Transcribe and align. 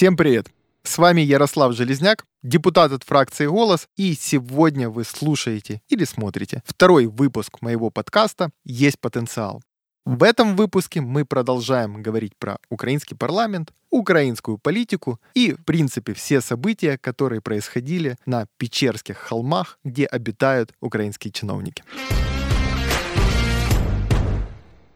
Всем 0.00 0.16
привет! 0.16 0.46
С 0.82 0.96
вами 0.96 1.20
Ярослав 1.20 1.74
Железняк, 1.74 2.24
депутат 2.42 2.90
от 2.90 3.04
фракции 3.04 3.44
«Голос», 3.44 3.86
и 3.98 4.14
сегодня 4.14 4.88
вы 4.88 5.04
слушаете 5.04 5.82
или 5.90 6.04
смотрите 6.04 6.62
второй 6.64 7.04
выпуск 7.04 7.60
моего 7.60 7.90
подкаста 7.90 8.48
«Есть 8.64 8.98
потенциал». 8.98 9.60
В 10.06 10.22
этом 10.22 10.56
выпуске 10.56 11.02
мы 11.02 11.26
продолжаем 11.26 12.02
говорить 12.02 12.32
про 12.38 12.56
украинский 12.70 13.14
парламент, 13.14 13.74
украинскую 13.90 14.56
политику 14.56 15.20
и, 15.34 15.52
в 15.52 15.66
принципе, 15.66 16.14
все 16.14 16.40
события, 16.40 16.96
которые 16.96 17.42
происходили 17.42 18.16
на 18.24 18.46
Печерских 18.56 19.18
холмах, 19.18 19.78
где 19.84 20.06
обитают 20.06 20.72
украинские 20.80 21.30
чиновники. 21.30 21.84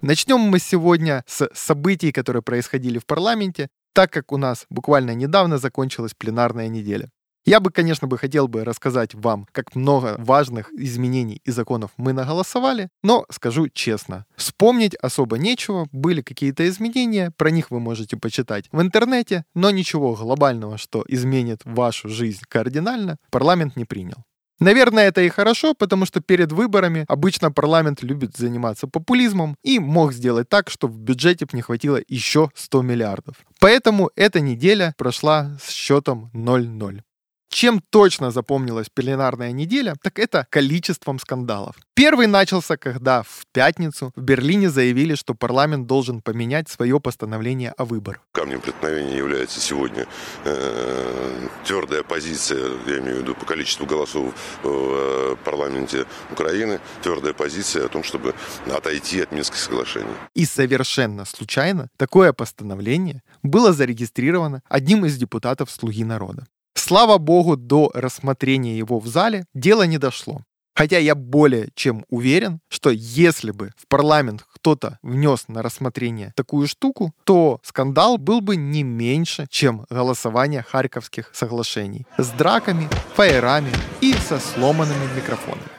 Начнем 0.01 0.41
мы 0.41 0.59
сегодня 0.61 1.25
с 1.27 1.47
событий, 1.53 2.11
которые 2.11 2.43
происходили 2.43 2.99
в 2.99 3.05
парламенте, 3.05 3.69
так 3.95 4.13
как 4.13 4.33
у 4.33 4.37
нас 4.37 4.67
буквально 4.69 5.15
недавно 5.15 5.59
закончилась 5.59 6.13
пленарная 6.15 6.69
неделя. 6.69 7.11
Я 7.47 7.61
бы, 7.61 7.71
конечно, 7.71 8.09
бы 8.09 8.17
хотел 8.17 8.49
бы 8.49 8.65
рассказать 8.65 9.15
вам, 9.15 9.47
как 9.53 9.75
много 9.77 10.15
важных 10.19 10.73
изменений 10.73 11.43
и 11.45 11.51
законов 11.51 11.91
мы 11.99 12.15
наголосовали, 12.15 12.89
но 13.03 13.27
скажу 13.31 13.69
честно, 13.69 14.25
вспомнить 14.35 14.95
особо 14.95 15.37
нечего, 15.37 15.87
были 15.93 16.23
какие-то 16.23 16.67
изменения, 16.67 17.33
про 17.37 17.51
них 17.51 17.71
вы 17.71 17.81
можете 17.81 18.17
почитать 18.17 18.69
в 18.73 18.81
интернете, 18.81 19.45
но 19.55 19.71
ничего 19.71 20.15
глобального, 20.15 20.79
что 20.79 21.05
изменит 21.07 21.61
вашу 21.65 22.09
жизнь 22.09 22.41
кардинально, 22.49 23.19
парламент 23.31 23.77
не 23.77 23.85
принял. 23.85 24.25
Наверное, 24.61 25.09
это 25.09 25.21
и 25.21 25.29
хорошо, 25.29 25.75
потому 25.75 26.07
что 26.07 26.21
перед 26.21 26.53
выборами 26.53 27.05
обычно 27.09 27.51
парламент 27.51 28.03
любит 28.03 28.37
заниматься 28.37 28.87
популизмом 28.87 29.57
и 29.63 29.79
мог 29.79 30.13
сделать 30.13 30.49
так, 30.49 30.71
чтобы 30.71 30.95
в 30.95 30.99
бюджете 30.99 31.47
не 31.53 31.63
хватило 31.63 32.01
еще 32.09 32.51
100 32.55 32.83
миллиардов. 32.83 33.37
Поэтому 33.59 34.11
эта 34.17 34.41
неделя 34.41 34.95
прошла 34.97 35.57
с 35.63 35.71
счетом 35.71 36.31
0-0. 36.35 37.03
Чем 37.49 37.81
точно 37.91 38.31
запомнилась 38.31 38.89
пленарная 38.93 39.53
неделя, 39.53 39.95
так 40.03 40.19
это 40.19 40.47
количеством 40.51 41.19
скандалов. 41.19 41.77
Первый 41.95 42.27
начался, 42.27 42.77
когда 42.77 43.23
в 43.23 43.47
пятницу 43.53 44.13
в 44.17 44.21
Берлине 44.21 44.69
заявили, 44.69 45.15
что 45.15 45.35
парламент 45.35 45.87
должен 45.87 46.21
поменять 46.21 46.69
свое 46.69 46.99
постановление 46.99 47.71
о 47.71 47.85
выборах. 47.85 48.21
Камнем 48.33 48.61
преткновения 48.61 49.17
является 49.17 49.61
сегодня 49.61 50.07
э, 50.45 51.49
твердая 51.65 52.03
позиция, 52.03 52.73
я 52.89 52.99
имею 52.99 53.19
в 53.19 53.21
виду 53.21 53.35
по 53.37 53.47
количеству 53.47 53.87
голосов 53.87 54.35
в 54.65 54.69
э, 54.69 55.37
парламенте 55.45 56.07
Украины, 56.33 56.81
твердая 57.03 57.33
позиция 57.33 57.87
о 57.87 57.89
том, 57.89 58.03
чтобы 58.03 58.35
отойти 58.67 59.21
от 59.21 59.31
Минских 59.31 59.59
соглашений. 59.59 60.15
И 60.35 60.45
совершенно 60.47 61.25
случайно 61.25 61.89
такое 61.97 62.33
постановление 62.33 63.23
было 63.45 63.73
зарегистрировано 63.73 64.63
одним 64.69 65.05
из 65.05 65.17
депутатов 65.17 65.71
«Слуги 65.71 66.05
народа». 66.05 66.47
Слава 66.87 67.17
богу, 67.17 67.57
до 67.57 67.91
рассмотрения 67.95 68.77
его 68.77 68.99
в 68.99 69.07
зале 69.07 69.47
дело 69.55 69.85
не 69.85 69.97
дошло. 69.97 70.43
Хотя 70.75 70.99
я 70.99 71.15
более 71.15 71.71
чем 71.75 72.05
уверен, 72.11 72.61
что 72.69 72.91
если 72.91 73.53
бы 73.53 73.71
в 73.79 73.89
парламент 73.89 74.45
кто-то 74.53 74.99
внес 75.03 75.49
на 75.49 75.63
рассмотрение 75.63 76.35
такую 76.37 76.69
штуку, 76.69 77.15
то 77.25 77.59
скандал 77.63 78.19
был 78.19 78.43
бы 78.43 78.57
не 78.57 78.83
меньше, 78.83 79.47
чем 79.49 79.87
голосование 79.89 80.63
Харьковских 80.63 81.31
соглашений 81.33 82.07
с 82.19 82.29
драками, 82.29 82.91
фаерами 83.15 83.73
и 84.03 84.13
со 84.13 84.39
сломанными 84.39 85.07
микрофонами. 85.17 85.71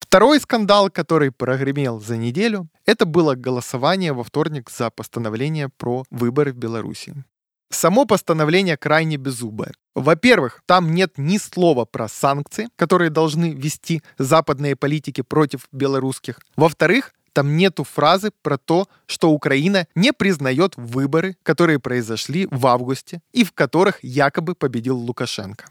Второй 0.00 0.38
скандал, 0.38 0.90
который 0.90 1.32
прогремел 1.32 1.98
за 1.98 2.18
неделю, 2.18 2.68
это 2.84 3.06
было 3.06 3.36
голосование 3.36 4.12
во 4.12 4.22
вторник 4.22 4.68
за 4.70 4.90
постановление 4.90 5.70
про 5.78 6.04
выборы 6.10 6.52
в 6.52 6.56
Беларуси. 6.56 7.14
Само 7.70 8.04
постановление 8.04 8.76
крайне 8.76 9.16
беззубое. 9.16 9.72
Во-первых, 9.96 10.62
там 10.66 10.94
нет 10.94 11.14
ни 11.16 11.38
слова 11.38 11.86
про 11.86 12.06
санкции, 12.06 12.68
которые 12.76 13.08
должны 13.08 13.52
вести 13.52 14.02
западные 14.18 14.76
политики 14.76 15.22
против 15.22 15.68
белорусских. 15.72 16.38
Во-вторых, 16.54 17.14
там 17.32 17.56
нету 17.56 17.82
фразы 17.82 18.30
про 18.42 18.58
то, 18.58 18.88
что 19.06 19.30
Украина 19.30 19.86
не 19.94 20.12
признает 20.12 20.74
выборы, 20.76 21.38
которые 21.42 21.80
произошли 21.80 22.46
в 22.50 22.66
августе 22.66 23.22
и 23.32 23.42
в 23.42 23.52
которых 23.52 23.98
якобы 24.04 24.54
победил 24.54 24.98
Лукашенко. 24.98 25.64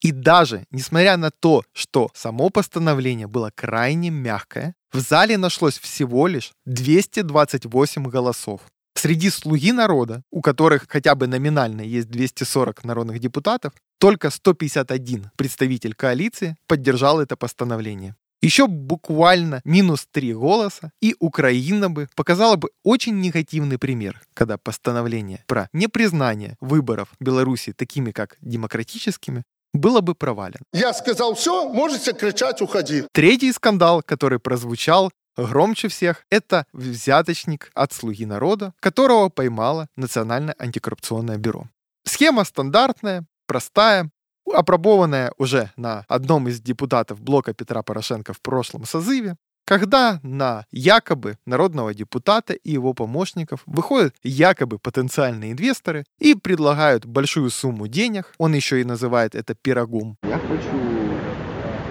И 0.00 0.10
даже 0.10 0.64
несмотря 0.72 1.16
на 1.16 1.30
то, 1.30 1.62
что 1.72 2.10
само 2.12 2.50
постановление 2.50 3.28
было 3.28 3.52
крайне 3.54 4.10
мягкое, 4.10 4.74
в 4.92 4.98
зале 4.98 5.38
нашлось 5.38 5.78
всего 5.78 6.26
лишь 6.26 6.50
228 6.66 8.02
голосов. 8.06 8.62
Среди 9.02 9.30
слуги 9.30 9.72
народа, 9.72 10.24
у 10.30 10.42
которых 10.42 10.84
хотя 10.86 11.14
бы 11.14 11.26
номинально 11.26 11.80
есть 11.80 12.10
240 12.10 12.84
народных 12.84 13.18
депутатов, 13.18 13.72
только 13.98 14.28
151 14.28 15.30
представитель 15.36 15.94
коалиции 15.94 16.54
поддержал 16.66 17.18
это 17.18 17.34
постановление. 17.34 18.14
Еще 18.42 18.66
буквально 18.66 19.62
минус 19.64 20.06
3 20.10 20.34
голоса, 20.34 20.92
и 21.00 21.16
Украина 21.18 21.88
бы 21.88 22.08
показала 22.14 22.56
бы 22.56 22.68
очень 22.84 23.18
негативный 23.20 23.78
пример, 23.78 24.20
когда 24.34 24.58
постановление 24.58 25.44
про 25.46 25.70
непризнание 25.72 26.58
выборов 26.60 27.08
Беларуси 27.20 27.72
такими 27.72 28.10
как 28.10 28.36
демократическими 28.42 29.44
было 29.72 30.00
бы 30.00 30.14
провалено. 30.14 30.64
Я 30.72 30.92
сказал 30.92 31.34
все, 31.34 31.72
можете 31.72 32.12
кричать, 32.12 32.60
уходи. 32.60 33.04
Третий 33.12 33.52
скандал, 33.52 34.02
который 34.02 34.38
прозвучал, 34.38 35.10
Громче 35.46 35.88
всех 35.88 36.26
это 36.30 36.66
взяточник 36.72 37.70
от 37.74 37.92
«Слуги 37.92 38.26
народа», 38.26 38.74
которого 38.80 39.30
поймало 39.30 39.88
Национальное 39.96 40.54
антикоррупционное 40.58 41.38
бюро. 41.38 41.68
Схема 42.04 42.44
стандартная, 42.44 43.24
простая, 43.46 44.10
опробованная 44.52 45.32
уже 45.38 45.70
на 45.76 46.04
одном 46.08 46.48
из 46.48 46.60
депутатов 46.60 47.20
блока 47.20 47.54
Петра 47.54 47.82
Порошенко 47.82 48.32
в 48.34 48.40
прошлом 48.42 48.84
созыве, 48.84 49.36
когда 49.64 50.20
на 50.22 50.66
якобы 50.72 51.38
народного 51.46 51.94
депутата 51.94 52.54
и 52.54 52.72
его 52.72 52.92
помощников 52.92 53.62
выходят 53.66 54.14
якобы 54.22 54.78
потенциальные 54.78 55.52
инвесторы 55.52 56.04
и 56.18 56.34
предлагают 56.34 57.06
большую 57.06 57.50
сумму 57.50 57.86
денег, 57.86 58.34
он 58.38 58.54
еще 58.54 58.80
и 58.80 58.84
называет 58.84 59.34
это 59.34 59.54
пирогом. 59.54 60.16
Я 60.24 60.38
хочу 60.38 61.10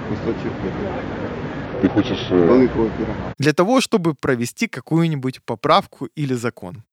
кусочек 0.10 0.52
Ты 1.82 1.88
хочешь... 1.90 2.28
э, 2.30 3.34
для 3.38 3.54
того, 3.54 3.80
чтобы 3.80 4.14
провести 4.14 4.68
какую-нибудь 4.68 5.42
поправку 5.46 6.08
или 6.08 6.34
закон. 6.34 6.84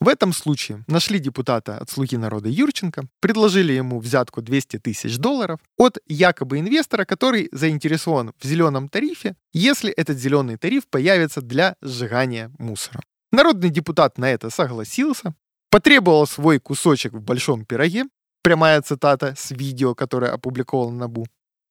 В 0.00 0.06
этом 0.08 0.32
случае 0.32 0.84
нашли 0.86 1.18
депутата 1.18 1.76
от 1.76 1.90
«Слуги 1.90 2.16
народа» 2.16 2.48
Юрченко, 2.48 3.08
предложили 3.20 3.72
ему 3.72 3.98
взятку 3.98 4.40
200 4.40 4.78
тысяч 4.78 5.18
долларов 5.18 5.58
от 5.76 5.98
якобы 6.06 6.60
инвестора, 6.60 7.04
который 7.04 7.48
заинтересован 7.50 8.32
в 8.38 8.46
зеленом 8.46 8.88
тарифе, 8.88 9.34
если 9.52 9.90
этот 9.90 10.16
зеленый 10.16 10.56
тариф 10.56 10.86
появится 10.88 11.40
для 11.40 11.74
сжигания 11.82 12.52
мусора. 12.58 13.00
Народный 13.32 13.70
депутат 13.70 14.18
на 14.18 14.30
это 14.30 14.50
согласился, 14.50 15.34
потребовал 15.70 16.28
свой 16.28 16.60
кусочек 16.60 17.12
в 17.12 17.20
большом 17.20 17.64
пироге, 17.64 18.04
прямая 18.42 18.80
цитата 18.82 19.34
с 19.36 19.50
видео, 19.50 19.96
которое 19.96 20.30
опубликовал 20.30 20.92
Набу, 20.92 21.26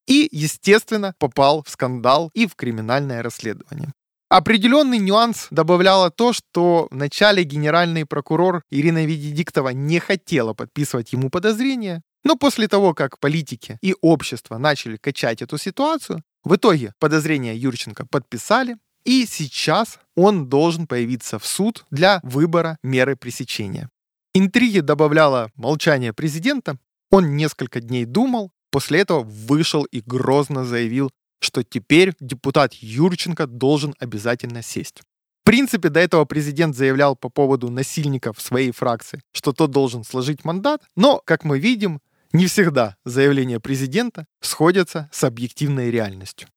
и, 0.07 0.28
естественно, 0.31 1.13
попал 1.19 1.63
в 1.63 1.69
скандал 1.69 2.31
и 2.34 2.47
в 2.47 2.56
криминальное 2.56 3.22
расследование. 3.22 3.94
Определенный 4.29 4.97
нюанс 4.97 5.47
добавляло 5.51 6.12
то, 6.12 6.34
что 6.34 6.88
вначале 6.91 7.44
генеральный 7.44 8.06
прокурор 8.06 8.62
Ирина 8.69 9.06
Венедиктова 9.06 9.69
не 9.69 10.00
хотела 10.00 10.53
подписывать 10.53 11.13
ему 11.13 11.30
подозрения, 11.30 12.01
но 12.25 12.36
после 12.36 12.68
того, 12.68 12.94
как 12.94 13.19
политики 13.19 13.77
и 13.81 13.95
общество 14.01 14.57
начали 14.57 14.98
качать 14.98 15.42
эту 15.42 15.57
ситуацию, 15.57 16.24
в 16.44 16.56
итоге 16.56 16.94
подозрения 17.00 17.56
Юрченко 17.56 18.06
подписали, 18.06 18.77
и 19.06 19.25
сейчас 19.25 20.00
он 20.15 20.50
должен 20.50 20.88
появиться 20.88 21.39
в 21.39 21.45
суд 21.45 21.86
для 21.89 22.19
выбора 22.24 22.77
меры 22.83 23.15
пресечения. 23.15 23.89
Интриги 24.33 24.81
добавляло 24.81 25.51
молчание 25.56 26.12
президента. 26.12 26.77
Он 27.09 27.38
несколько 27.38 27.80
дней 27.80 28.04
думал, 28.04 28.51
после 28.72 29.00
этого 29.00 29.24
вышел 29.24 29.84
и 29.84 30.02
грозно 30.02 30.66
заявил, 30.66 31.12
что 31.40 31.64
теперь 31.64 32.14
депутат 32.19 32.74
Юрченко 32.74 33.48
должен 33.48 33.94
обязательно 34.00 34.62
сесть. 34.62 35.02
В 35.42 35.46
принципе, 35.46 35.90
до 35.90 36.00
этого 36.00 36.25
президент 36.25 36.75
заявлял 36.75 37.16
по 37.16 37.30
поводу 37.30 37.69
насильников 37.69 38.42
своей 38.42 38.72
фракции, 38.72 39.22
что 39.31 39.54
тот 39.54 39.72
должен 39.72 40.04
сложить 40.04 40.44
мандат, 40.44 40.81
но, 40.96 41.22
как 41.24 41.46
мы 41.46 41.60
видим, 41.60 42.02
не 42.34 42.48
всегда 42.48 42.98
заявления 43.06 43.60
президента 43.60 44.25
сходятся 44.42 45.10
с 45.14 45.24
объективной 45.24 45.90
реальностью. 45.90 46.50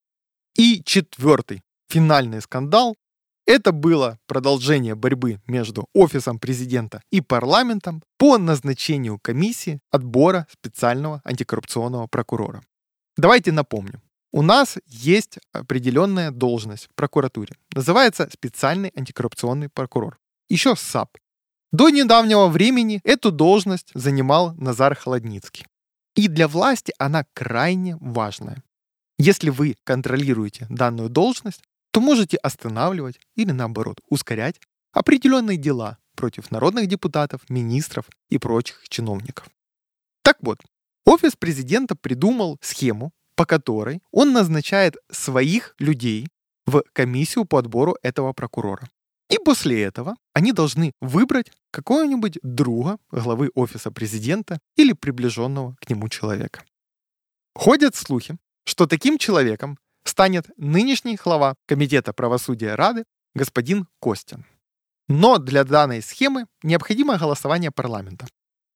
И 0.56 0.82
четвертый, 0.84 1.62
финальный 1.88 2.40
скандал, 2.40 2.96
это 3.50 3.72
было 3.72 4.16
продолжение 4.28 4.94
борьбы 4.94 5.40
между 5.48 5.88
офисом 5.92 6.38
президента 6.38 7.02
и 7.10 7.20
парламентом 7.20 8.00
по 8.16 8.38
назначению 8.38 9.18
комиссии 9.18 9.80
отбора 9.90 10.46
специального 10.52 11.20
антикоррупционного 11.24 12.06
прокурора. 12.06 12.62
Давайте 13.16 13.50
напомним. 13.50 14.02
У 14.32 14.42
нас 14.42 14.78
есть 14.86 15.40
определенная 15.52 16.30
должность 16.30 16.84
в 16.84 16.94
прокуратуре. 16.94 17.56
Называется 17.74 18.30
специальный 18.32 18.92
антикоррупционный 18.94 19.68
прокурор. 19.68 20.20
Еще 20.48 20.76
САП. 20.76 21.18
До 21.72 21.90
недавнего 21.90 22.46
времени 22.46 23.00
эту 23.02 23.32
должность 23.32 23.90
занимал 23.94 24.54
Назар 24.54 24.94
Холодницкий. 24.94 25.66
И 26.14 26.28
для 26.28 26.46
власти 26.46 26.94
она 26.98 27.24
крайне 27.34 27.96
важная. 27.96 28.62
Если 29.18 29.50
вы 29.50 29.74
контролируете 29.82 30.66
данную 30.70 31.08
должность, 31.08 31.62
то 31.90 32.00
можете 32.00 32.36
останавливать 32.36 33.20
или 33.34 33.52
наоборот 33.52 34.00
ускорять 34.08 34.60
определенные 34.92 35.56
дела 35.56 35.98
против 36.14 36.50
народных 36.50 36.86
депутатов, 36.86 37.48
министров 37.48 38.06
и 38.28 38.38
прочих 38.38 38.88
чиновников. 38.88 39.48
Так 40.22 40.36
вот, 40.40 40.58
офис 41.04 41.36
президента 41.36 41.96
придумал 41.96 42.58
схему, 42.60 43.12
по 43.34 43.46
которой 43.46 44.02
он 44.10 44.32
назначает 44.32 44.96
своих 45.10 45.74
людей 45.78 46.28
в 46.66 46.82
комиссию 46.92 47.46
по 47.46 47.58
отбору 47.58 47.96
этого 48.02 48.32
прокурора. 48.32 48.88
И 49.30 49.38
после 49.38 49.82
этого 49.82 50.16
они 50.34 50.52
должны 50.52 50.92
выбрать 51.00 51.52
какого-нибудь 51.70 52.38
друга 52.42 52.98
главы 53.10 53.50
офиса 53.54 53.90
президента 53.90 54.58
или 54.76 54.92
приближенного 54.92 55.76
к 55.80 55.88
нему 55.88 56.08
человека. 56.08 56.64
Ходят 57.54 57.94
слухи, 57.94 58.36
что 58.64 58.86
таким 58.86 59.18
человеком 59.18 59.78
станет 60.04 60.50
нынешний 60.56 61.16
глава 61.16 61.54
Комитета 61.66 62.12
правосудия 62.12 62.74
Рады 62.74 63.04
господин 63.34 63.86
Костин. 64.00 64.44
Но 65.08 65.38
для 65.38 65.64
данной 65.64 66.02
схемы 66.02 66.46
необходимо 66.62 67.18
голосование 67.18 67.70
парламента. 67.70 68.26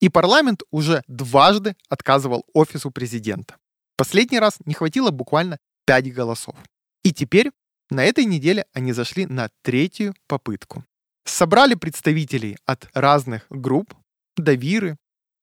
И 0.01 0.09
парламент 0.09 0.63
уже 0.71 1.03
дважды 1.07 1.77
отказывал 1.89 2.45
офису 2.53 2.91
президента. 2.91 3.57
Последний 3.97 4.41
раз 4.41 4.59
не 4.67 4.75
хватило 4.75 5.11
буквально 5.11 5.59
5 5.87 6.13
голосов. 6.13 6.57
И 7.05 7.13
теперь 7.13 7.51
на 7.91 8.05
этой 8.05 8.25
неделе 8.25 8.67
они 8.73 8.93
зашли 8.93 9.27
на 9.27 9.49
третью 9.63 10.15
попытку. 10.27 10.85
Собрали 11.25 11.75
представителей 11.75 12.57
от 12.67 12.89
разных 12.95 13.47
групп, 13.49 13.95
Давиры, 14.37 14.97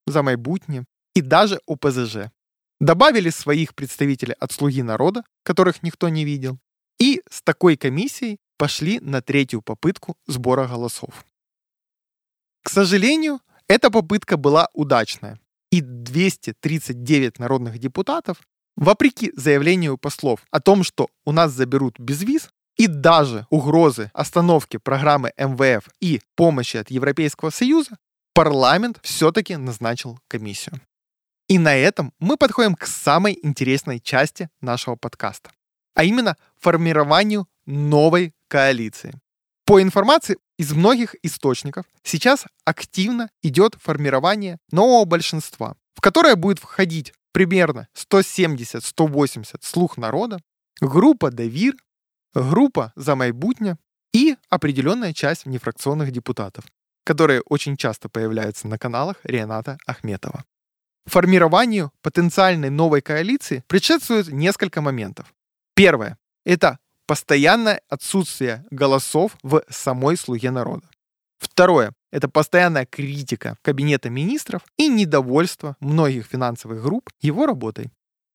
За 0.06 0.22
майбутнє 0.22 0.84
и 1.14 1.22
даже 1.22 1.60
ОПЗЖ. 1.66 2.30
Добавили 2.82 3.30
своих 3.30 3.74
представителей 3.76 4.34
от 4.40 4.50
«Слуги 4.50 4.82
народа», 4.82 5.22
которых 5.44 5.84
никто 5.84 6.08
не 6.08 6.24
видел, 6.24 6.58
и 6.98 7.22
с 7.30 7.40
такой 7.40 7.76
комиссией 7.76 8.38
пошли 8.58 8.98
на 8.98 9.22
третью 9.22 9.62
попытку 9.62 10.16
сбора 10.26 10.66
голосов. 10.66 11.24
К 12.64 12.70
сожалению, 12.70 13.40
эта 13.68 13.88
попытка 13.88 14.36
была 14.36 14.68
удачная, 14.74 15.38
и 15.70 15.80
239 15.80 17.38
народных 17.38 17.78
депутатов 17.78 18.38
Вопреки 18.76 19.30
заявлению 19.36 19.96
послов 19.96 20.40
о 20.50 20.60
том, 20.60 20.82
что 20.82 21.08
у 21.24 21.30
нас 21.30 21.52
заберут 21.52 22.00
без 22.00 22.22
виз, 22.22 22.48
и 22.76 22.88
даже 22.88 23.46
угрозы 23.50 24.10
остановки 24.12 24.78
программы 24.78 25.32
МВФ 25.36 25.88
и 26.00 26.20
помощи 26.34 26.78
от 26.78 26.90
Европейского 26.90 27.50
Союза, 27.50 27.96
парламент 28.34 28.98
все-таки 29.02 29.56
назначил 29.56 30.18
комиссию. 30.26 30.80
И 31.48 31.58
на 31.58 31.74
этом 31.74 32.12
мы 32.18 32.36
подходим 32.36 32.74
к 32.74 32.86
самой 32.86 33.38
интересной 33.42 34.00
части 34.00 34.48
нашего 34.60 34.96
подкаста, 34.96 35.50
а 35.94 36.04
именно 36.04 36.36
формированию 36.58 37.48
новой 37.66 38.34
коалиции. 38.48 39.12
По 39.64 39.80
информации 39.80 40.38
из 40.58 40.72
многих 40.72 41.14
источников 41.22 41.86
сейчас 42.02 42.46
активно 42.64 43.30
идет 43.42 43.76
формирование 43.80 44.58
нового 44.70 45.04
большинства, 45.04 45.76
в 45.94 46.00
которое 46.00 46.36
будет 46.36 46.58
входить 46.58 47.12
примерно 47.32 47.88
170-180 47.96 49.44
слух 49.62 49.96
народа, 49.96 50.40
группа 50.80 51.30
Давир, 51.30 51.74
группа 52.34 52.92
за 52.96 53.16
майбутнє 53.16 53.76
и 54.12 54.36
определенная 54.50 55.12
часть 55.12 55.46
нефракционных 55.46 56.12
депутатов, 56.12 56.64
которые 57.04 57.40
очень 57.42 57.76
часто 57.76 58.08
появляются 58.08 58.68
на 58.68 58.78
каналах 58.78 59.16
Рената 59.24 59.78
Ахметова. 59.86 60.44
Формированию 61.06 61.92
потенциальной 62.00 62.70
новой 62.70 63.00
коалиции 63.00 63.64
предшествует 63.66 64.28
несколько 64.28 64.80
моментов. 64.80 65.32
Первое— 65.74 66.18
это 66.44 66.78
постоянное 67.06 67.80
отсутствие 67.88 68.64
голосов 68.70 69.36
в 69.42 69.62
самой 69.68 70.16
слуге 70.16 70.50
народа. 70.50 70.88
Второе 71.38 71.92
это 72.12 72.28
постоянная 72.28 72.84
критика 72.84 73.56
Кабинета 73.62 74.10
министров 74.10 74.62
и 74.76 74.88
недовольство 74.88 75.76
многих 75.80 76.26
финансовых 76.26 76.82
групп 76.82 77.10
его 77.20 77.46
работой. 77.46 77.90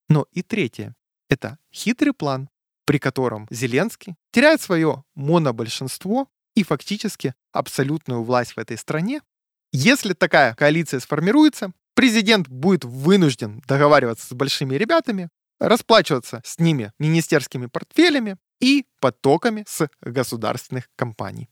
Но 0.10 0.26
и 0.32 0.42
третье— 0.42 0.96
это 1.30 1.60
хитрый 1.72 2.14
план, 2.14 2.50
при 2.86 2.98
котором 2.98 3.48
Зеленский 3.52 4.16
теряет 4.32 4.62
свое 4.62 5.04
монобольшинство 5.14 6.28
и 6.56 6.64
фактически 6.64 7.36
абсолютную 7.52 8.24
власть 8.24 8.54
в 8.54 8.58
этой 8.58 8.78
стране. 8.78 9.22
Если 9.72 10.14
такая 10.14 10.56
коалиция 10.56 11.00
сформируется, 11.00 11.72
президент 11.98 12.48
будет 12.48 12.86
вынужден 12.86 13.60
договариваться 13.68 14.28
с 14.28 14.32
большими 14.32 14.76
ребятами, 14.76 15.30
расплачиваться 15.60 16.44
с 16.46 16.60
ними 16.60 16.92
министерскими 17.00 17.66
портфелями 17.66 18.38
и 18.62 18.86
потоками 19.02 19.66
с 19.68 19.90
государственных 20.02 20.90
компаний. 20.96 21.50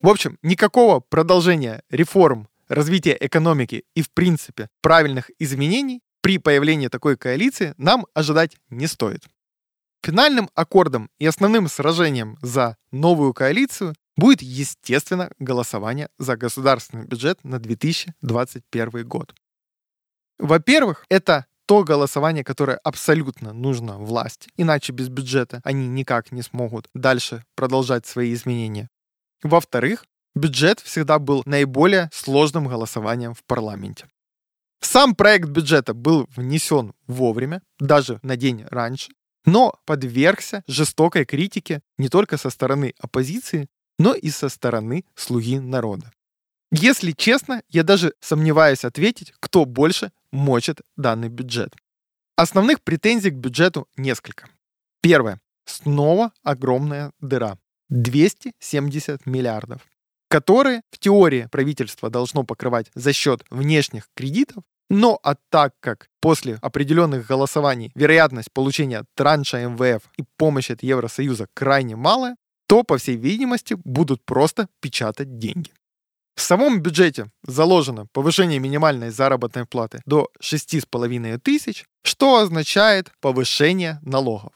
В 0.00 0.08
общем, 0.08 0.38
никакого 0.40 1.00
продолжения 1.00 1.82
реформ, 1.90 2.48
развития 2.68 3.18
экономики 3.20 3.84
и, 3.94 4.00
в 4.00 4.10
принципе, 4.10 4.70
правильных 4.80 5.30
изменений 5.38 6.00
при 6.22 6.38
появлении 6.38 6.88
такой 6.88 7.18
коалиции 7.18 7.74
нам 7.76 8.06
ожидать 8.14 8.56
не 8.70 8.86
стоит. 8.86 9.24
Финальным 10.02 10.48
аккордом 10.54 11.10
и 11.18 11.26
основным 11.26 11.68
сражением 11.68 12.38
за 12.40 12.78
новую 12.90 13.34
коалицию 13.34 13.94
будет, 14.16 14.42
естественно, 14.42 15.30
голосование 15.38 16.08
за 16.18 16.36
государственный 16.36 17.06
бюджет 17.06 17.42
на 17.44 17.58
2021 17.58 19.06
год. 19.06 19.34
Во-первых, 20.38 21.04
это 21.08 21.46
то 21.66 21.84
голосование, 21.84 22.42
которое 22.42 22.78
абсолютно 22.78 23.52
нужно 23.52 23.98
власти, 23.98 24.50
иначе 24.56 24.92
без 24.92 25.08
бюджета 25.08 25.60
они 25.62 25.86
никак 25.86 26.32
не 26.32 26.42
смогут 26.42 26.88
дальше 26.94 27.44
продолжать 27.54 28.06
свои 28.06 28.32
изменения. 28.32 28.88
Во-вторых, 29.42 30.04
бюджет 30.34 30.80
всегда 30.80 31.18
был 31.18 31.42
наиболее 31.46 32.10
сложным 32.12 32.66
голосованием 32.66 33.34
в 33.34 33.44
парламенте. 33.44 34.08
Сам 34.80 35.14
проект 35.14 35.48
бюджета 35.48 35.94
был 35.94 36.26
внесен 36.34 36.94
вовремя, 37.06 37.62
даже 37.78 38.18
на 38.22 38.36
день 38.36 38.64
раньше, 38.70 39.12
но 39.44 39.78
подвергся 39.84 40.64
жестокой 40.66 41.24
критике 41.24 41.82
не 41.98 42.08
только 42.08 42.36
со 42.36 42.50
стороны 42.50 42.94
оппозиции, 42.98 43.68
но 44.00 44.14
и 44.14 44.30
со 44.30 44.48
стороны 44.48 45.04
слуги 45.14 45.60
народа. 45.60 46.10
Если 46.72 47.12
честно, 47.12 47.62
я 47.68 47.82
даже 47.82 48.14
сомневаюсь 48.20 48.86
ответить, 48.86 49.34
кто 49.40 49.66
больше 49.66 50.10
мочит 50.32 50.80
данный 50.96 51.28
бюджет. 51.28 51.76
Основных 52.34 52.80
претензий 52.80 53.30
к 53.30 53.34
бюджету 53.34 53.88
несколько. 53.98 54.48
Первое. 55.02 55.38
Снова 55.66 56.32
огромная 56.42 57.12
дыра. 57.20 57.58
270 57.90 59.26
миллиардов, 59.26 59.82
которые 60.28 60.80
в 60.90 60.98
теории 60.98 61.48
правительство 61.52 62.08
должно 62.08 62.42
покрывать 62.42 62.90
за 62.94 63.12
счет 63.12 63.44
внешних 63.50 64.08
кредитов, 64.16 64.64
но 64.88 65.20
а 65.22 65.34
так 65.50 65.74
как 65.80 66.08
после 66.20 66.54
определенных 66.62 67.26
голосований 67.26 67.92
вероятность 67.94 68.50
получения 68.50 69.04
транша 69.14 69.68
МВФ 69.68 70.02
и 70.16 70.24
помощи 70.38 70.72
от 70.72 70.82
Евросоюза 70.82 71.48
крайне 71.52 71.96
малая, 71.96 72.36
то, 72.70 72.84
по 72.84 72.98
всей 72.98 73.16
видимости, 73.16 73.76
будут 73.84 74.24
просто 74.24 74.68
печатать 74.80 75.38
деньги. 75.38 75.72
В 76.36 76.40
самом 76.40 76.80
бюджете 76.80 77.32
заложено 77.42 78.06
повышение 78.12 78.60
минимальной 78.60 79.10
заработной 79.10 79.66
платы 79.66 80.00
до 80.06 80.28
6,5 80.40 81.38
тысяч, 81.38 81.84
что 82.04 82.36
означает 82.36 83.10
повышение 83.20 83.98
налогов. 84.02 84.52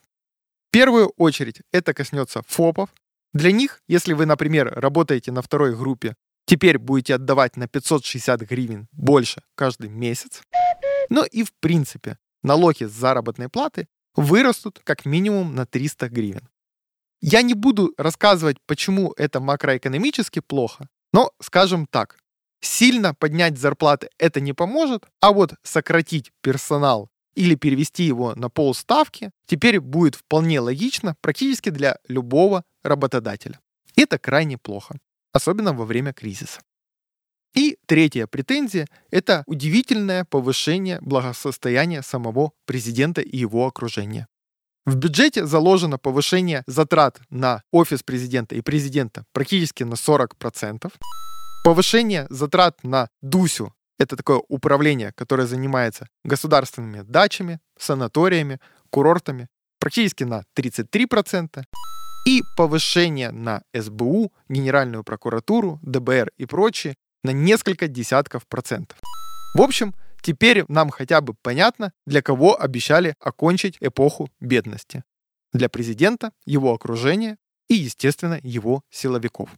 В 0.68 0.70
первую 0.70 1.08
очередь 1.16 1.62
это 1.72 1.92
коснется 1.92 2.42
ФОПов, 2.46 2.88
для 3.32 3.50
них, 3.50 3.82
если 3.88 4.12
вы, 4.12 4.26
например, 4.26 4.72
работаете 4.76 5.32
на 5.32 5.42
второй 5.42 5.76
группе, 5.76 6.14
теперь 6.46 6.78
будете 6.78 7.16
отдавать 7.16 7.56
на 7.56 7.66
560 7.66 8.42
гривен 8.42 8.86
больше 8.92 9.42
каждый 9.56 9.90
месяц. 9.90 10.42
Но 11.08 11.24
и 11.24 11.42
в 11.42 11.52
принципе 11.58 12.18
налоги 12.44 12.84
с 12.84 12.92
заработной 12.92 13.48
платы 13.48 13.88
вырастут 14.14 14.80
как 14.84 15.04
минимум 15.04 15.56
на 15.56 15.66
300 15.66 16.08
гривен. 16.10 16.48
Я 17.26 17.40
не 17.40 17.54
буду 17.54 17.94
рассказывать, 17.96 18.58
почему 18.66 19.14
это 19.16 19.40
макроэкономически 19.40 20.40
плохо, 20.40 20.90
но 21.14 21.32
скажем 21.40 21.86
так, 21.86 22.18
сильно 22.60 23.14
поднять 23.14 23.56
зарплаты 23.56 24.10
это 24.18 24.42
не 24.42 24.52
поможет, 24.52 25.06
а 25.22 25.32
вот 25.32 25.54
сократить 25.62 26.32
персонал 26.42 27.08
или 27.34 27.54
перевести 27.54 28.02
его 28.02 28.34
на 28.34 28.50
полставки 28.50 29.30
теперь 29.46 29.80
будет 29.80 30.16
вполне 30.16 30.60
логично 30.60 31.16
практически 31.22 31.70
для 31.70 31.96
любого 32.08 32.62
работодателя. 32.82 33.58
Это 33.96 34.18
крайне 34.18 34.58
плохо, 34.58 34.98
особенно 35.32 35.72
во 35.72 35.86
время 35.86 36.12
кризиса. 36.12 36.60
И 37.54 37.78
третья 37.86 38.26
претензия– 38.26 38.86
это 39.10 39.44
удивительное 39.46 40.26
повышение 40.26 40.98
благосостояния 41.00 42.02
самого 42.02 42.52
президента 42.66 43.22
и 43.22 43.38
его 43.38 43.66
окружения. 43.66 44.28
В 44.86 44.96
бюджете 44.96 45.46
заложено 45.46 45.96
повышение 45.96 46.62
затрат 46.66 47.18
на 47.30 47.62
офис 47.72 48.02
президента 48.02 48.54
и 48.54 48.60
президента 48.60 49.24
практически 49.32 49.82
на 49.82 49.94
40%. 49.94 50.92
Повышение 51.64 52.26
затрат 52.28 52.84
на 52.84 53.08
ДУСю— 53.22 53.74
это 53.98 54.14
такое 54.14 54.42
управление, 54.48 55.12
которое 55.16 55.46
занимается 55.46 56.06
государственными 56.22 57.00
дачами, 57.00 57.60
санаториями, 57.78 58.60
курортами, 58.90 59.48
практически 59.78 60.24
на 60.24 60.44
33%. 60.54 61.64
И 62.26 62.42
повышение 62.54 63.30
на 63.30 63.62
СБУ, 63.74 64.32
Генеральную 64.50 65.02
прокуратуру, 65.02 65.78
ДБР 65.82 66.30
и 66.36 66.44
прочие 66.44 66.96
на 67.22 67.30
несколько 67.30 67.88
десятков 67.88 68.46
процентов. 68.46 68.98
В 69.54 69.62
общем, 69.62 69.94
Теперь 70.24 70.64
нам 70.68 70.88
хотя 70.88 71.20
бы 71.20 71.34
понятно, 71.34 71.92
для 72.06 72.22
кого 72.22 72.58
обещали 72.58 73.14
окончить 73.20 73.76
эпоху 73.80 74.30
бедности. 74.40 75.04
Для 75.52 75.68
президента, 75.68 76.32
его 76.46 76.72
окружения 76.72 77.36
и, 77.68 77.74
естественно, 77.74 78.40
его 78.42 78.80
силовиков. 78.88 79.50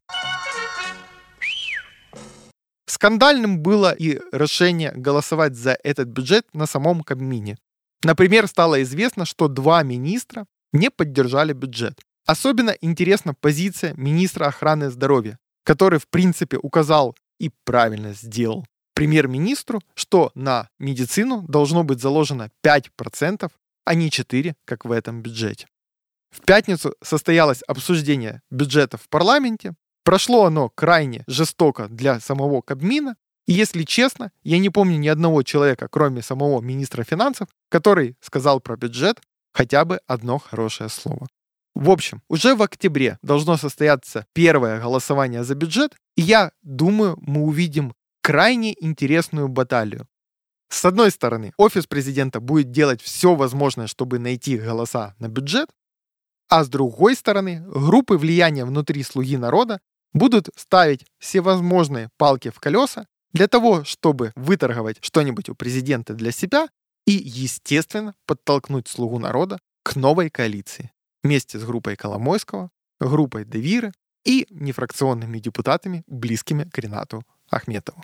Скандальным 2.88 3.60
было 3.60 3.92
и 3.92 4.18
решение 4.32 4.90
голосовать 4.90 5.54
за 5.54 5.78
этот 5.84 6.08
бюджет 6.08 6.46
на 6.52 6.66
самом 6.66 7.04
Кабмине. 7.04 7.58
Например, 8.02 8.48
стало 8.48 8.82
известно, 8.82 9.24
что 9.24 9.46
два 9.46 9.84
министра 9.84 10.46
не 10.72 10.90
поддержали 10.90 11.52
бюджет. 11.52 12.00
Особенно 12.26 12.74
интересна 12.80 13.34
позиция 13.34 13.94
министра 13.94 14.46
охраны 14.46 14.90
здоровья, 14.90 15.38
который, 15.62 16.00
в 16.00 16.08
принципе, 16.08 16.56
указал 16.56 17.14
и 17.38 17.52
правильно 17.64 18.14
сделал 18.14 18.66
премьер-министру, 18.96 19.82
что 19.94 20.32
на 20.34 20.70
медицину 20.78 21.44
должно 21.46 21.84
быть 21.84 22.00
заложено 22.00 22.50
5%, 22.64 23.50
а 23.84 23.94
не 23.94 24.08
4%, 24.08 24.54
как 24.64 24.86
в 24.86 24.90
этом 24.90 25.22
бюджете. 25.22 25.66
В 26.30 26.40
пятницу 26.40 26.94
состоялось 27.02 27.62
обсуждение 27.68 28.40
бюджета 28.50 28.96
в 28.96 29.08
парламенте. 29.08 29.74
Прошло 30.02 30.46
оно 30.46 30.70
крайне 30.70 31.24
жестоко 31.26 31.88
для 31.88 32.20
самого 32.20 32.62
Кабмина. 32.62 33.16
И 33.46 33.52
если 33.52 33.84
честно, 33.84 34.32
я 34.42 34.58
не 34.58 34.70
помню 34.70 34.98
ни 34.98 35.08
одного 35.08 35.42
человека, 35.42 35.88
кроме 35.88 36.22
самого 36.22 36.60
министра 36.62 37.04
финансов, 37.04 37.48
который 37.68 38.16
сказал 38.20 38.60
про 38.60 38.76
бюджет 38.76 39.20
хотя 39.52 39.84
бы 39.84 40.00
одно 40.06 40.38
хорошее 40.38 40.88
слово. 40.88 41.26
В 41.74 41.90
общем, 41.90 42.22
уже 42.28 42.54
в 42.54 42.62
октябре 42.62 43.18
должно 43.22 43.58
состояться 43.58 44.24
первое 44.32 44.80
голосование 44.80 45.44
за 45.44 45.54
бюджет, 45.54 45.94
и 46.16 46.22
я 46.22 46.50
думаю, 46.62 47.18
мы 47.20 47.42
увидим 47.42 47.92
крайне 48.26 48.74
интересную 48.84 49.46
баталию. 49.46 50.08
С 50.68 50.84
одной 50.84 51.12
стороны, 51.12 51.52
офис 51.58 51.86
президента 51.86 52.40
будет 52.40 52.72
делать 52.72 53.00
все 53.00 53.36
возможное, 53.36 53.86
чтобы 53.86 54.18
найти 54.18 54.58
голоса 54.58 55.14
на 55.20 55.28
бюджет, 55.28 55.70
а 56.48 56.64
с 56.64 56.68
другой 56.68 57.14
стороны, 57.14 57.62
группы 57.68 58.18
влияния 58.18 58.64
внутри 58.64 59.04
слуги 59.04 59.36
народа 59.36 59.78
будут 60.12 60.48
ставить 60.56 61.06
всевозможные 61.20 62.08
палки 62.16 62.50
в 62.50 62.58
колеса 62.58 63.06
для 63.32 63.46
того, 63.46 63.84
чтобы 63.84 64.32
выторговать 64.34 64.96
что-нибудь 65.02 65.48
у 65.48 65.54
президента 65.54 66.12
для 66.14 66.32
себя 66.32 66.66
и, 67.06 67.12
естественно, 67.12 68.16
подтолкнуть 68.26 68.88
слугу 68.88 69.20
народа 69.20 69.60
к 69.84 69.94
новой 69.94 70.30
коалиции 70.30 70.90
вместе 71.22 71.60
с 71.60 71.64
группой 71.64 71.94
Коломойского, 71.94 72.72
группой 72.98 73.44
Девиры 73.44 73.92
и 74.24 74.48
нефракционными 74.50 75.38
депутатами, 75.38 76.02
близкими 76.08 76.64
к 76.64 76.76
Ренату 76.78 77.22
Ахметову. 77.50 78.02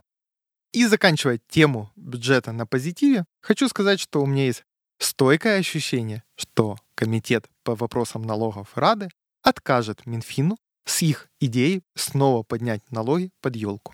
И 0.73 0.87
заканчивая 0.87 1.39
тему 1.49 1.91
бюджета 1.97 2.53
на 2.53 2.67
позитиве, 2.67 3.27
хочу 3.43 3.69
сказать, 3.69 4.01
что 4.01 4.23
у 4.23 4.27
меня 4.27 4.47
есть 4.47 4.65
стойкое 4.99 5.59
ощущение, 5.59 6.23
что 6.35 6.77
Комитет 6.95 7.47
по 7.63 7.75
вопросам 7.75 8.23
налогов 8.23 8.77
Рады 8.77 9.11
откажет 9.43 10.07
Минфину 10.07 10.57
с 10.87 11.03
их 11.03 11.29
идеей 11.41 11.83
снова 11.95 12.43
поднять 12.43 12.81
налоги 12.91 13.31
под 13.41 13.57
елку. 13.57 13.93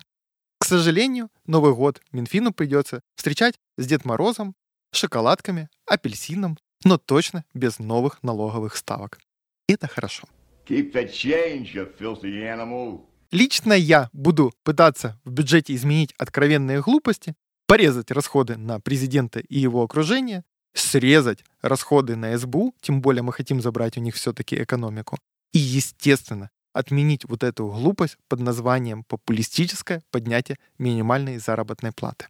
К 0.59 0.65
сожалению, 0.65 1.29
Новый 1.45 1.73
год 1.73 2.01
Минфину 2.11 2.53
придется 2.53 3.01
встречать 3.15 3.55
с 3.77 3.85
Дед 3.85 4.05
Морозом, 4.05 4.55
шоколадками, 4.91 5.69
апельсином, 5.85 6.57
но 6.83 6.97
точно 6.97 7.43
без 7.53 7.79
новых 7.79 8.23
налоговых 8.23 8.77
ставок. 8.77 9.19
Это 9.67 9.87
хорошо. 9.87 10.27
Keep 10.67 10.93
the 10.93 11.11
change, 11.11 11.73
you 11.73 11.91
filthy 11.99 12.43
animal. 12.43 13.08
Лично 13.31 13.73
я 13.73 14.09
буду 14.11 14.53
пытаться 14.63 15.19
в 15.23 15.31
бюджете 15.31 15.75
изменить 15.75 16.13
откровенные 16.17 16.81
глупости, 16.81 17.35
порезать 17.67 18.09
расходы 18.09 18.57
на 18.57 18.79
президента 18.79 19.39
и 19.39 19.59
его 19.59 19.83
окружение, 19.83 20.43
срезать 20.73 21.43
расходы 21.61 22.15
на 22.15 22.35
СБУ, 22.35 22.73
тем 22.81 23.01
более 23.01 23.21
мы 23.21 23.31
хотим 23.31 23.61
забрать 23.61 23.97
у 23.97 24.01
них 24.01 24.15
все-таки 24.15 24.61
экономику, 24.61 25.19
и, 25.53 25.59
естественно, 25.59 26.49
отменить 26.73 27.25
вот 27.25 27.43
эту 27.43 27.67
глупость 27.67 28.17
под 28.27 28.39
названием 28.39 29.03
популистическое 29.03 30.01
поднятие 30.11 30.57
минимальной 30.79 31.37
заработной 31.37 31.91
платы. 31.91 32.27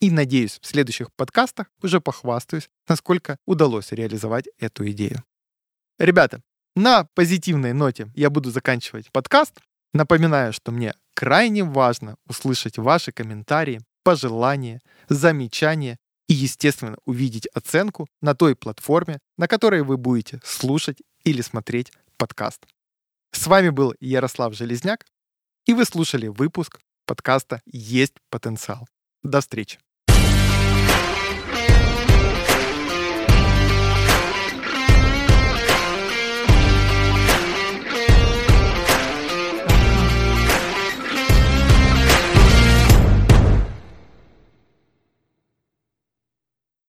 И 0.00 0.10
надеюсь, 0.10 0.58
в 0.60 0.66
следующих 0.66 1.12
подкастах 1.14 1.68
уже 1.82 2.00
похвастаюсь, 2.00 2.68
насколько 2.86 3.38
удалось 3.46 3.92
реализовать 3.92 4.46
эту 4.58 4.88
идею. 4.90 5.24
Ребята, 5.98 6.42
на 6.74 7.04
позитивной 7.14 7.72
ноте 7.72 8.12
я 8.14 8.28
буду 8.28 8.50
заканчивать 8.50 9.10
подкаст. 9.10 9.60
Напоминаю, 9.92 10.52
что 10.52 10.72
мне 10.72 10.94
крайне 11.14 11.64
важно 11.64 12.16
услышать 12.28 12.78
ваши 12.78 13.12
комментарии, 13.12 13.80
пожелания, 14.02 14.80
замечания 15.08 15.98
и, 16.28 16.34
естественно, 16.34 16.96
увидеть 17.04 17.46
оценку 17.54 18.06
на 18.20 18.34
той 18.34 18.54
платформе, 18.54 19.18
на 19.38 19.48
которой 19.48 19.82
вы 19.82 19.96
будете 19.96 20.40
слушать 20.44 21.02
или 21.24 21.40
смотреть 21.40 21.92
подкаст. 22.16 22.66
С 23.32 23.46
вами 23.46 23.70
был 23.70 23.94
Ярослав 24.00 24.54
Железняк, 24.54 25.06
и 25.66 25.74
вы 25.74 25.84
слушали 25.84 26.28
выпуск 26.28 26.80
подкаста 27.06 27.60
«Есть 27.66 28.14
потенциал». 28.30 28.88
До 29.22 29.40
встречи! 29.40 29.78